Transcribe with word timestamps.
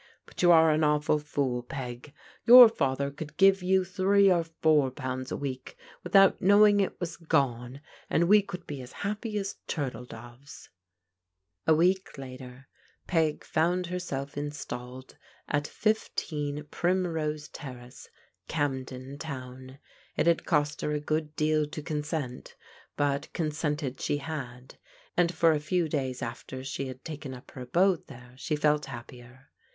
But 0.25 0.41
you 0.41 0.51
are 0.51 0.71
an 0.71 0.83
awful 0.83 1.19
fool. 1.19 1.61
Peg. 1.61 2.11
Your 2.47 2.67
father 2.69 3.11
could 3.11 3.37
give 3.37 3.61
you 3.61 3.85
three 3.85 4.31
or 4.31 4.43
four 4.43 4.89
pounds 4.89 5.31
a 5.31 5.37
week 5.37 5.77
with 6.03 6.15
out 6.15 6.41
knowing 6.41 6.79
it 6.79 6.99
was 6.99 7.17
gone, 7.17 7.81
and 8.09 8.23
we 8.27 8.41
could 8.41 8.65
be 8.65 8.81
as 8.81 8.91
happy 9.05 9.37
as 9.37 9.57
turtle 9.67 10.05
doves." 10.05 10.69
A 11.67 11.75
week 11.75 12.17
later 12.17 12.67
Peg 13.05 13.43
found 13.43 13.85
herself 13.93 14.35
installed 14.39 15.19
at 15.47 15.67
15, 15.67 16.63
Prim 16.71 17.05
rose 17.05 17.47
Terrace, 17.49 18.09
Camden 18.47 19.19
Town. 19.19 19.77
It 20.17 20.25
had 20.25 20.45
cost 20.45 20.81
her 20.81 20.93
a 20.93 20.99
good 20.99 21.35
deal 21.35 21.67
to 21.67 21.83
consent, 21.83 22.55
but 22.97 23.31
consented 23.33 24.01
she 24.01 24.17
had, 24.17 24.79
and 25.15 25.31
for 25.31 25.51
a 25.51 25.59
few 25.59 25.87
days 25.87 26.23
after 26.23 26.63
she 26.63 26.87
had 26.87 27.05
taken 27.05 27.35
up 27.35 27.51
her 27.51 27.61
abode 27.61 28.07
there, 28.07 28.33
she 28.35 28.55
felt 28.55 28.85
happier. 28.85 29.51